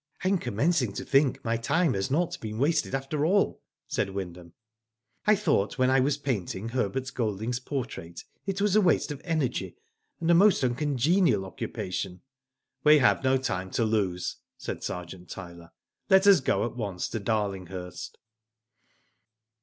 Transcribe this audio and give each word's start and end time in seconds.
"I 0.23 0.29
am 0.29 0.39
commencing 0.39 0.93
to 0.93 1.05
think 1.05 1.45
my 1.45 1.57
time 1.57 1.93
has 1.93 2.09
not 2.09 2.39
been 2.41 2.57
wasted 2.57 2.95
after 2.95 3.23
all," 3.23 3.61
said 3.87 4.09
Wyndham." 4.09 4.53
I 5.27 5.35
thought 5.35 5.77
when 5.77 5.91
I 5.91 5.99
was 5.99 6.17
painting 6.17 6.69
Herbert 6.69 7.11
Golding's 7.13 7.59
portrait 7.59 8.23
it 8.47 8.59
was 8.59 8.75
a 8.75 8.81
waste 8.81 9.11
of 9.11 9.21
energy, 9.23 9.75
and 10.19 10.31
a 10.31 10.33
most 10.33 10.63
uncongenial 10.63 11.45
occupation." 11.45 12.21
"We 12.83 12.97
have 12.97 13.23
no 13.23 13.37
time 13.37 13.69
to 13.77 13.85
lose," 13.85 14.37
said 14.57 14.83
Sergeant 14.83 15.29
Tyler. 15.29 15.69
"Let 16.09 16.25
us 16.25 16.39
go 16.39 16.65
at 16.65 16.75
once 16.75 17.07
to 17.09 17.19
Darlinghurst." 17.19 18.17